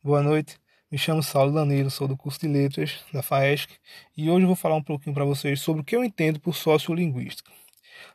Boa 0.00 0.22
noite, 0.22 0.56
me 0.92 0.96
chamo 0.96 1.24
Saulo 1.24 1.52
Danilo, 1.52 1.90
sou 1.90 2.06
do 2.06 2.16
curso 2.16 2.38
de 2.38 2.46
Letras 2.46 3.00
da 3.12 3.20
FAESC 3.20 3.68
e 4.16 4.30
hoje 4.30 4.46
vou 4.46 4.54
falar 4.54 4.76
um 4.76 4.82
pouquinho 4.82 5.12
para 5.12 5.24
vocês 5.24 5.60
sobre 5.60 5.82
o 5.82 5.84
que 5.84 5.96
eu 5.96 6.04
entendo 6.04 6.38
por 6.38 6.54
sociolinguística. 6.54 7.50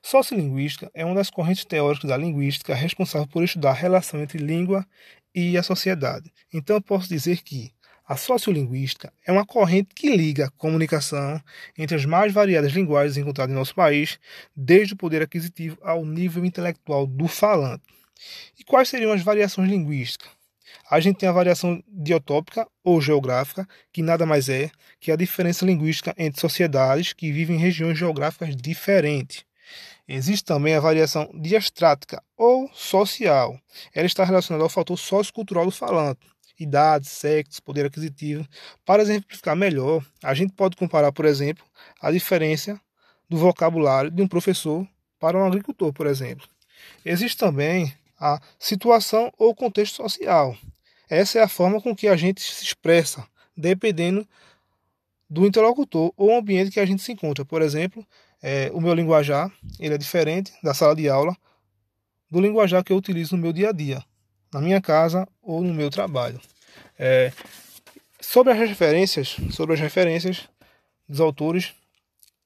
Sociolinguística 0.01 0.89
é 0.93 1.03
uma 1.03 1.13
das 1.13 1.29
correntes 1.29 1.65
teóricas 1.65 2.09
da 2.09 2.15
linguística 2.15 2.73
responsável 2.73 3.27
por 3.27 3.43
estudar 3.43 3.71
a 3.71 3.73
relação 3.73 4.21
entre 4.21 4.37
língua 4.37 4.87
e 5.35 5.57
a 5.57 5.61
sociedade. 5.61 6.31
Então 6.53 6.77
eu 6.77 6.81
posso 6.81 7.09
dizer 7.09 7.43
que 7.43 7.73
a 8.07 8.15
sociolinguística 8.15 9.11
é 9.27 9.33
uma 9.33 9.45
corrente 9.45 9.93
que 9.93 10.15
liga 10.15 10.45
a 10.45 10.51
comunicação 10.51 11.37
entre 11.77 11.97
as 11.97 12.05
mais 12.05 12.31
variadas 12.31 12.71
linguagens 12.71 13.17
encontradas 13.17 13.53
em 13.53 13.59
nosso 13.59 13.75
país, 13.75 14.17
desde 14.55 14.93
o 14.93 14.97
poder 14.97 15.21
aquisitivo 15.21 15.77
ao 15.81 16.05
nível 16.05 16.45
intelectual 16.45 17.05
do 17.05 17.27
falante. 17.27 17.83
E 18.57 18.63
quais 18.63 18.87
seriam 18.87 19.11
as 19.11 19.21
variações 19.21 19.69
linguísticas? 19.69 20.42
A 20.89 20.99
gente 20.99 21.17
tem 21.17 21.29
a 21.29 21.33
variação 21.33 21.83
diotópica 21.87 22.67
ou 22.83 23.01
geográfica, 23.01 23.67
que 23.91 24.01
nada 24.01 24.25
mais 24.25 24.49
é 24.49 24.69
que 24.99 25.11
a 25.11 25.15
diferença 25.15 25.65
linguística 25.65 26.13
entre 26.17 26.39
sociedades 26.39 27.13
que 27.13 27.31
vivem 27.31 27.55
em 27.55 27.59
regiões 27.59 27.97
geográficas 27.97 28.55
diferentes. 28.55 29.45
Existe 30.07 30.43
também 30.43 30.75
a 30.75 30.79
variação 30.79 31.29
diastrática 31.33 32.21
ou 32.37 32.69
social. 32.73 33.57
Ela 33.93 34.05
está 34.05 34.23
relacionada 34.23 34.63
ao 34.63 34.69
fator 34.69 34.97
sociocultural 34.97 35.65
do 35.65 35.71
falante, 35.71 36.19
idade, 36.59 37.07
sexo, 37.07 37.63
poder 37.63 37.85
aquisitivo. 37.85 38.45
Para 38.85 39.01
exemplificar 39.01 39.55
melhor, 39.55 40.05
a 40.21 40.33
gente 40.33 40.53
pode 40.53 40.75
comparar, 40.75 41.11
por 41.11 41.25
exemplo, 41.25 41.63
a 42.01 42.11
diferença 42.11 42.79
do 43.29 43.37
vocabulário 43.37 44.11
de 44.11 44.21
um 44.21 44.27
professor 44.27 44.85
para 45.19 45.37
um 45.37 45.45
agricultor, 45.45 45.93
por 45.93 46.05
exemplo. 46.05 46.47
Existe 47.05 47.37
também 47.37 47.93
a 48.23 48.39
situação 48.57 49.33
ou 49.37 49.53
contexto 49.53 49.97
social. 49.97 50.55
Essa 51.09 51.39
é 51.39 51.43
a 51.43 51.47
forma 51.49 51.81
com 51.81 51.93
que 51.93 52.07
a 52.07 52.15
gente 52.15 52.41
se 52.41 52.63
expressa, 52.63 53.27
dependendo 53.55 54.25
do 55.29 55.45
interlocutor 55.45 56.13
ou 56.15 56.33
ambiente 56.33 56.71
que 56.71 56.79
a 56.79 56.85
gente 56.85 57.01
se 57.01 57.11
encontra. 57.11 57.43
Por 57.43 57.61
exemplo, 57.61 58.05
é, 58.41 58.71
o 58.73 58.79
meu 58.79 58.93
linguajar 58.93 59.51
ele 59.77 59.93
é 59.93 59.97
diferente 59.97 60.53
da 60.63 60.73
sala 60.73 60.95
de 60.95 61.09
aula 61.09 61.35
do 62.31 62.39
linguajar 62.39 62.81
que 62.81 62.93
eu 62.93 62.97
utilizo 62.97 63.35
no 63.35 63.41
meu 63.41 63.51
dia 63.51 63.69
a 63.69 63.71
dia, 63.73 64.01
na 64.53 64.61
minha 64.61 64.79
casa 64.79 65.27
ou 65.41 65.61
no 65.61 65.73
meu 65.73 65.89
trabalho. 65.89 66.39
É, 66.97 67.33
sobre 68.21 68.53
as 68.53 68.57
referências, 68.57 69.35
sobre 69.51 69.73
as 69.73 69.81
referências 69.81 70.47
dos 71.09 71.19
autores, 71.19 71.73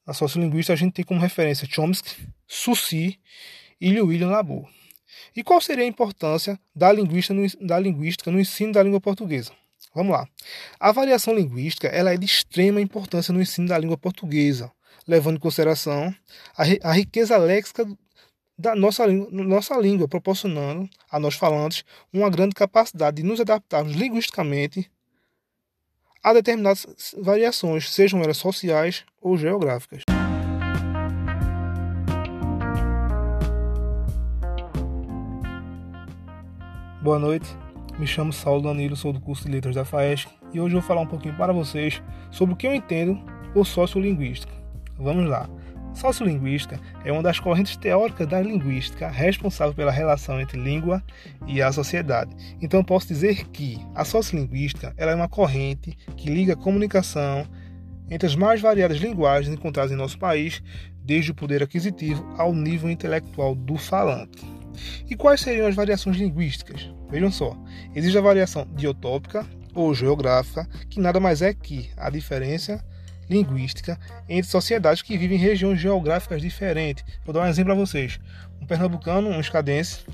a 0.08 0.14
sociolinguística 0.14 0.74
a 0.74 0.76
gente 0.76 0.94
tem 0.94 1.06
como 1.06 1.20
referência 1.20 1.68
Chomsky, 1.70 2.28
Susi 2.48 3.20
e 3.80 4.02
William 4.02 4.30
Labor. 4.30 4.68
E 5.36 5.44
qual 5.44 5.62
seria 5.62 5.84
a 5.84 5.88
importância 5.88 6.60
da 6.76 6.92
no, 6.94 7.04
da 7.62 7.80
linguística 7.80 8.32
no 8.32 8.40
ensino 8.40 8.74
da 8.74 8.84
língua 8.84 9.00
portuguesa? 9.02 9.52
Vamos 9.94 10.12
lá. 10.12 10.28
A 10.80 10.92
variação 10.92 11.34
linguística 11.34 11.88
ela 11.88 12.14
é 12.14 12.18
de 12.18 12.26
extrema 12.26 12.80
importância 12.80 13.34
no 13.34 13.42
ensino 13.42 13.68
da 13.68 13.78
língua 13.78 13.98
portuguesa, 13.98 14.72
levando 15.08 15.38
em 15.38 15.40
consideração 15.40 16.14
a, 16.56 16.90
a 16.90 16.92
riqueza 16.92 17.38
léxica 17.38 17.86
da 18.58 18.76
nossa 18.76 19.06
nossa 19.08 19.78
língua, 19.78 20.08
proporcionando 20.08 20.90
a 21.12 21.20
nós 21.20 21.36
falantes 21.36 21.84
uma 22.12 22.30
grande 22.30 22.56
capacidade 22.56 23.18
de 23.18 23.24
nos 23.24 23.40
adaptarmos 23.40 23.96
linguisticamente 23.96 24.90
a 26.24 26.34
determinadas 26.34 27.16
variações, 27.18 27.90
sejam 27.90 28.22
elas 28.22 28.38
sociais 28.38 29.06
ou 29.22 29.38
geográficas. 29.38 30.07
Boa 37.00 37.20
noite, 37.20 37.48
me 38.00 38.08
chamo 38.08 38.34
Saulo 38.34 38.64
Danilo, 38.64 38.96
sou 38.96 39.14
do 39.14 39.22
curso 39.22 39.46
de 39.46 39.52
Letras 39.52 39.76
da 39.76 39.86
FAESC 39.86 40.28
e 40.52 40.60
hoje 40.60 40.74
vou 40.74 40.82
falar 40.82 41.02
um 41.02 41.08
pouquinho 41.08 41.36
para 41.36 41.54
vocês 41.54 42.02
sobre 42.32 42.56
o 42.56 42.58
que 42.58 42.66
eu 42.66 42.74
entendo 42.74 43.24
por 43.54 43.68
sociolinguística. 43.68 44.52
Vamos 44.98 45.30
lá. 45.30 45.48
Sociolinguística 45.94 46.80
é 47.06 47.12
uma 47.12 47.22
das 47.22 47.40
correntes 47.40 47.78
teóricas 47.78 48.26
da 48.26 48.42
linguística 48.42 49.08
responsável 49.10 49.76
pela 49.76 49.92
relação 49.92 50.42
entre 50.42 50.60
língua 50.60 51.04
e 51.46 51.62
a 51.62 51.72
sociedade. 51.72 52.36
Então 52.60 52.84
posso 52.84 53.08
dizer 53.08 53.48
que 53.50 53.78
a 53.94 54.04
sociolinguística 54.04 54.92
ela 54.98 55.12
é 55.12 55.16
uma 55.16 55.30
corrente 55.30 55.96
que 56.16 56.32
liga 56.32 56.54
a 56.54 56.58
comunicação 56.58 57.46
entre 58.10 58.26
as 58.26 58.36
mais 58.36 58.60
variadas 58.60 58.98
linguagens 58.98 59.54
encontradas 59.54 59.92
em 59.92 59.96
nosso 59.96 60.18
país, 60.18 60.64
desde 61.04 61.30
o 61.30 61.36
poder 61.36 61.62
aquisitivo 61.62 62.28
ao 62.40 62.52
nível 62.54 62.90
intelectual 62.90 63.54
do 63.54 63.78
falante. 63.78 64.57
E 65.10 65.16
quais 65.16 65.42
seriam 65.42 65.68
as 65.68 65.76
variações 65.76 66.18
linguísticas? 66.18 66.90
Vejam 67.10 67.32
só, 67.32 67.58
existe 67.96 68.18
a 68.18 68.22
variação 68.22 68.68
diotópica 68.76 69.46
ou 69.74 69.94
geográfica, 69.94 70.68
que 70.90 71.00
nada 71.00 71.20
mais 71.20 71.42
é 71.42 71.54
que 71.54 71.90
a 71.96 72.10
diferença 72.10 72.84
linguística 73.30 74.00
entre 74.28 74.50
sociedades 74.50 75.02
que 75.02 75.18
vivem 75.18 75.38
em 75.38 75.42
regiões 75.42 75.80
geográficas 75.80 76.42
diferentes. 76.42 77.04
Vou 77.26 77.34
dar 77.34 77.42
um 77.42 77.48
exemplo 77.48 77.74
para 77.74 77.86
vocês. 77.86 78.20
Um 78.62 78.66
pernambucano, 78.66 79.30
um 79.30 79.40
escadense, 79.40 80.06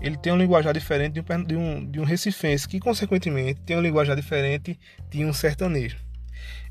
ele 0.00 0.16
tem 0.16 0.32
um 0.32 0.38
linguajar 0.38 0.72
diferente 0.72 1.20
de 1.20 1.20
um, 1.20 1.44
de 1.44 1.56
um, 1.56 1.90
de 1.90 2.00
um 2.00 2.04
recifense, 2.04 2.66
que 2.66 2.80
consequentemente 2.80 3.60
tem 3.60 3.76
um 3.76 3.82
linguajar 3.82 4.16
diferente 4.16 4.78
de 5.10 5.24
um 5.24 5.32
sertanejo. 5.32 5.98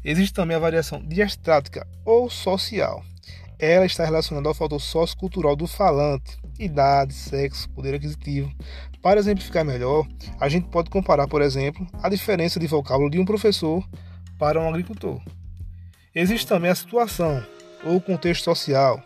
Existe 0.04 0.34
também 0.34 0.56
a 0.56 0.60
variação 0.60 1.02
diastrática 1.06 1.88
ou 2.04 2.30
social. 2.30 3.04
Ela 3.60 3.86
está 3.86 4.06
relacionada 4.06 4.48
ao 4.48 4.56
fator 4.56 4.80
sociocultural 4.80 5.56
do 5.56 5.68
falante, 5.68 6.38
idade, 6.60 7.14
sexo, 7.14 7.70
poder 7.70 7.96
aquisitivo. 7.96 8.52
Para 9.02 9.20
exemplificar 9.20 9.64
melhor, 9.64 10.06
a 10.40 10.50
gente 10.50 10.68
pode 10.68 10.90
comparar, 10.90 11.28
por 11.28 11.42
exemplo, 11.42 11.88
a 12.02 12.10
diferença 12.10 12.60
de 12.60 12.68
vocábulo 12.68 13.10
de 13.10 13.20
um 13.20 13.26
professor 13.26 13.84
para 14.38 14.60
um 14.60 14.68
agricultor. 14.70 15.22
Existe 16.14 16.46
também 16.48 16.70
a 16.70 16.76
situação 16.76 17.44
ou 17.84 18.02
contexto 18.02 18.44
social. 18.44 19.02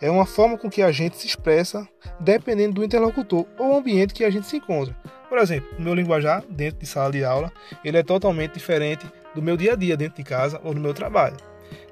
É 0.00 0.10
uma 0.10 0.24
forma 0.24 0.56
com 0.56 0.70
que 0.70 0.82
a 0.82 0.92
gente 0.92 1.16
se 1.16 1.26
expressa 1.26 1.86
dependendo 2.20 2.74
do 2.74 2.84
interlocutor 2.84 3.44
ou 3.58 3.76
ambiente 3.76 4.14
que 4.14 4.24
a 4.24 4.30
gente 4.30 4.46
se 4.46 4.56
encontra. 4.56 4.96
Por 5.28 5.38
exemplo, 5.38 5.68
o 5.78 5.82
meu 5.82 5.94
linguajar 5.94 6.44
dentro 6.48 6.80
de 6.80 6.86
sala 6.86 7.10
de 7.10 7.24
aula 7.24 7.52
ele 7.84 7.98
é 7.98 8.02
totalmente 8.02 8.54
diferente 8.54 9.04
do 9.34 9.42
meu 9.42 9.56
dia 9.56 9.72
a 9.72 9.76
dia 9.76 9.96
dentro 9.96 10.16
de 10.16 10.22
casa 10.22 10.60
ou 10.62 10.72
no 10.72 10.80
meu 10.80 10.94
trabalho. 10.94 11.36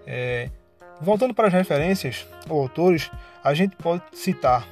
É, 0.07 0.49
Voltando 1.03 1.35
para 1.35 1.49
as 1.49 1.53
referências 1.53 2.25
ou 2.49 2.63
autores, 2.63 3.11
a 3.43 3.53
gente 3.55 3.75
pode 3.75 4.03
citar 4.13 4.65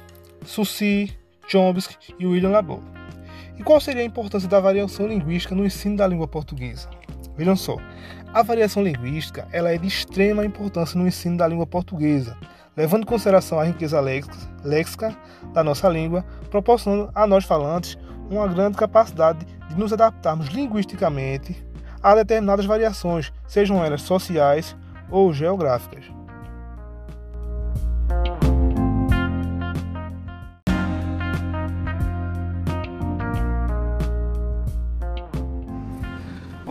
Susi, 0.43 1.15
Chomsky 1.47 2.15
e 2.19 2.25
William 2.25 2.49
Labor. 2.49 2.79
E 3.57 3.63
qual 3.63 3.79
seria 3.79 4.01
a 4.01 4.05
importância 4.05 4.49
da 4.49 4.59
variação 4.59 5.07
linguística 5.07 5.53
no 5.53 5.65
ensino 5.65 5.97
da 5.97 6.07
língua 6.07 6.27
portuguesa? 6.27 6.89
Vejam 7.37 7.55
só, 7.55 7.77
a 8.33 8.41
variação 8.43 8.83
linguística 8.83 9.47
ela 9.51 9.71
é 9.71 9.77
de 9.77 9.87
extrema 9.87 10.45
importância 10.45 10.99
no 10.99 11.07
ensino 11.07 11.37
da 11.37 11.47
língua 11.47 11.67
portuguesa, 11.67 12.37
levando 12.75 13.03
em 13.03 13.05
consideração 13.05 13.59
a 13.59 13.63
riqueza 13.63 13.99
léxica 14.63 15.15
da 15.53 15.63
nossa 15.63 15.89
língua, 15.89 16.25
proporcionando 16.49 17.11
a 17.13 17.27
nós 17.27 17.43
falantes 17.43 17.97
uma 18.29 18.47
grande 18.47 18.77
capacidade 18.77 19.45
de 19.69 19.75
nos 19.77 19.91
adaptarmos 19.91 20.47
linguisticamente 20.47 21.55
a 22.01 22.15
determinadas 22.15 22.65
variações, 22.65 23.31
sejam 23.47 23.83
elas 23.83 24.01
sociais 24.01 24.75
ou 25.09 25.33
geográficas. 25.33 26.05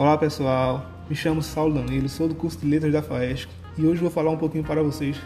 Olá 0.01 0.17
pessoal, 0.17 0.91
me 1.11 1.15
chamo 1.15 1.43
Saulo 1.43 1.75
Danilo, 1.75 2.09
sou 2.09 2.27
do 2.27 2.35
curso 2.35 2.59
de 2.59 2.67
Letras 2.67 2.91
da 2.91 3.03
FAESC 3.03 3.51
e 3.77 3.85
hoje 3.85 4.01
vou 4.01 4.11
falar 4.11 4.31
um 4.31 4.37
pouquinho 4.39 4.65
para 4.65 4.83
vocês 4.83 5.21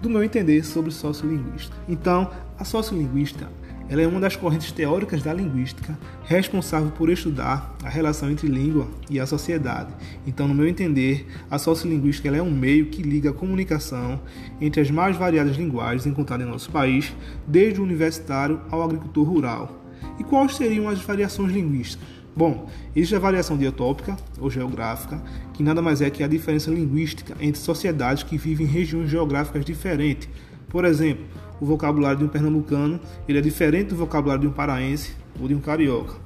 do 0.00 0.08
meu 0.08 0.22
entender 0.22 0.64
sobre 0.64 0.92
sociolinguística. 0.92 1.76
Então, 1.88 2.30
a 2.56 2.64
sociolinguística 2.64 3.48
ela 3.88 4.00
é 4.00 4.06
uma 4.06 4.20
das 4.20 4.36
correntes 4.36 4.70
teóricas 4.70 5.24
da 5.24 5.34
linguística 5.34 5.98
responsável 6.22 6.92
por 6.92 7.10
estudar 7.10 7.74
a 7.82 7.88
relação 7.88 8.30
entre 8.30 8.46
língua 8.46 8.86
e 9.10 9.18
a 9.18 9.26
sociedade. 9.26 9.92
Então, 10.24 10.46
no 10.46 10.54
meu 10.54 10.68
entender, 10.68 11.26
a 11.50 11.58
sociolinguística 11.58 12.28
é 12.28 12.40
um 12.40 12.52
meio 12.52 12.86
que 12.86 13.02
liga 13.02 13.30
a 13.30 13.34
comunicação 13.34 14.20
entre 14.60 14.80
as 14.80 14.88
mais 14.88 15.16
variadas 15.16 15.56
linguagens 15.56 16.06
encontradas 16.06 16.46
em 16.46 16.50
nosso 16.50 16.70
país, 16.70 17.12
desde 17.44 17.80
o 17.80 17.82
universitário 17.82 18.60
ao 18.70 18.84
agricultor 18.84 19.28
rural. 19.28 19.82
E 20.16 20.22
quais 20.22 20.54
seriam 20.54 20.88
as 20.88 21.00
variações 21.00 21.50
linguísticas? 21.50 22.25
Bom, 22.36 22.68
existe 22.94 23.16
a 23.16 23.18
variação 23.18 23.56
diotópica 23.56 24.14
ou 24.38 24.50
geográfica, 24.50 25.22
que 25.54 25.62
nada 25.62 25.80
mais 25.80 26.02
é 26.02 26.10
que 26.10 26.22
a 26.22 26.28
diferença 26.28 26.70
linguística 26.70 27.34
entre 27.40 27.58
sociedades 27.58 28.22
que 28.22 28.36
vivem 28.36 28.66
em 28.66 28.68
regiões 28.68 29.08
geográficas 29.08 29.64
diferentes. 29.64 30.28
Por 30.68 30.84
exemplo, 30.84 31.24
o 31.58 31.64
vocabulário 31.64 32.18
de 32.18 32.24
um 32.26 32.28
pernambucano 32.28 33.00
ele 33.26 33.38
é 33.38 33.40
diferente 33.40 33.88
do 33.88 33.96
vocabulário 33.96 34.42
de 34.42 34.48
um 34.48 34.52
paraense 34.52 35.12
ou 35.40 35.48
de 35.48 35.54
um 35.54 35.60
carioca. 35.60 36.16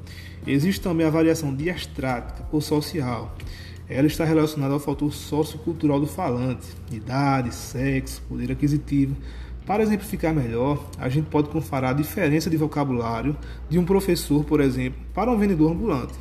Existe 0.45 0.81
também 0.81 1.07
a 1.07 1.11
variação 1.11 1.55
diastrática 1.55 2.45
ou 2.51 2.61
social. 2.61 3.37
Ela 3.89 4.09
está 4.09 4.25
relacionada 4.25 4.75
ao 4.75 4.81
fator 4.81 5.13
sociocultural 5.13 6.01
do 6.01 6.09
falante, 6.09 6.67
idade, 6.91 7.55
sexo, 7.55 8.21
poder 8.29 8.51
aquisitivo, 8.51 9.15
para 9.71 9.85
exemplificar 9.85 10.35
melhor, 10.35 10.85
a 10.99 11.09
gente 11.09 11.27
pode 11.27 11.49
comparar 11.49 11.91
a 11.91 11.93
diferença 11.93 12.51
de 12.51 12.57
vocabulário 12.57 13.37
de 13.69 13.79
um 13.79 13.85
professor, 13.85 14.45
por 14.45 14.61
exemplo, 14.61 14.99
para 15.15 15.31
um 15.31 15.39
vendedor 15.39 15.71
ambulante. 15.71 16.15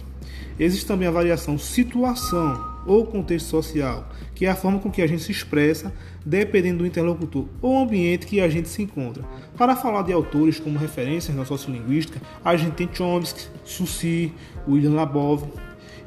Existe 0.60 0.86
também 0.86 1.08
a 1.08 1.12
variação 1.12 1.58
situação 1.58 2.64
ou 2.86 3.08
contexto 3.08 3.48
social, 3.48 4.08
que 4.36 4.46
é 4.46 4.52
a 4.52 4.56
forma 4.56 4.78
com 4.78 4.92
que 4.92 5.02
a 5.02 5.08
gente 5.08 5.24
se 5.24 5.32
expressa 5.32 5.92
dependendo 6.24 6.78
do 6.78 6.86
interlocutor 6.86 7.48
ou 7.60 7.80
ambiente 7.80 8.28
que 8.28 8.40
a 8.40 8.48
gente 8.48 8.70
se 8.70 8.84
encontra. 8.84 9.24
Para 9.58 9.76
falar 9.76 10.04
de 10.04 10.14
autores 10.14 10.60
como 10.60 10.78
referências 10.78 11.36
na 11.36 11.44
sociolinguística, 11.44 12.22
a 12.46 12.56
gente 12.56 12.76
tem 12.76 12.90
Chomsky, 12.94 13.48
Susi, 13.66 14.32
William 14.68 14.92
Labov. 14.92 15.44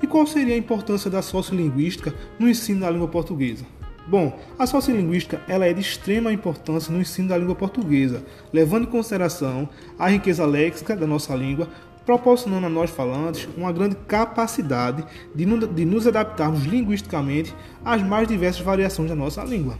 E 0.00 0.06
qual 0.06 0.28
seria 0.28 0.54
a 0.54 0.58
importância 0.58 1.10
da 1.10 1.20
sociolinguística 1.20 2.14
no 2.38 2.48
ensino 2.48 2.82
da 2.82 2.90
língua 2.90 3.08
portuguesa? 3.08 3.64
Bom, 4.06 4.36
a 4.58 4.66
sociolinguística 4.66 5.40
ela 5.46 5.64
é 5.64 5.72
de 5.72 5.80
extrema 5.80 6.32
importância 6.32 6.92
no 6.92 7.00
ensino 7.00 7.28
da 7.28 7.38
língua 7.38 7.54
portuguesa, 7.54 8.24
levando 8.52 8.84
em 8.84 8.90
consideração 8.90 9.68
a 9.98 10.08
riqueza 10.08 10.44
léxica 10.44 10.96
da 10.96 11.06
nossa 11.06 11.34
língua, 11.36 11.68
proporcionando 12.04 12.66
a 12.66 12.70
nós 12.70 12.90
falantes 12.90 13.48
uma 13.56 13.72
grande 13.72 13.94
capacidade 13.94 15.04
de, 15.32 15.46
de 15.68 15.84
nos 15.84 16.06
adaptarmos 16.06 16.64
linguisticamente 16.64 17.54
às 17.84 18.02
mais 18.02 18.26
diversas 18.26 18.62
variações 18.62 19.08
da 19.08 19.14
nossa 19.14 19.44
língua. 19.44 19.78